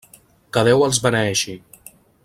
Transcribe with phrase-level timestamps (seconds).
[0.57, 1.57] Que Déu els beneeixi!